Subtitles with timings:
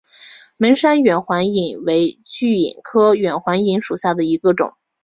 [0.57, 4.73] 梅山远环蚓为巨蚓科远环蚓属下的一个种。